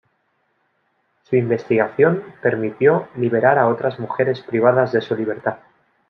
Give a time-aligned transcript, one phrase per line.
[1.29, 5.59] Su investigación permitió liberar a otras mujeres privadas de su libertad.